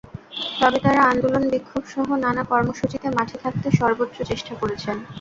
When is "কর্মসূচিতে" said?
2.51-3.07